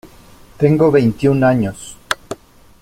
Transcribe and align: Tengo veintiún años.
Tengo 0.57 0.89
veintiún 0.89 1.43
años. 1.43 1.95